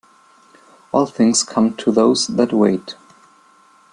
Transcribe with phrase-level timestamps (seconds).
[0.91, 2.95] All things come to those that wait.